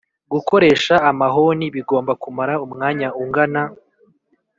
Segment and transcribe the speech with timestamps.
[0.33, 3.61] gukoresha amahoni bigomba kumara Umwanya ungana